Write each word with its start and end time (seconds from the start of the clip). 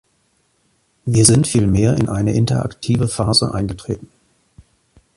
Wir 1.05 1.25
sind 1.25 1.45
vielmehr 1.45 1.95
in 1.95 2.09
eine 2.09 2.33
interaktive 2.33 3.07
Phase 3.07 3.53
eingetreten. 3.53 4.09